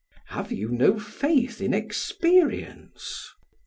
"Have 0.29 0.51
you 0.51 0.69
no 0.69 0.97
faith 0.97 1.61
in 1.61 1.75
experience?" 1.75 3.29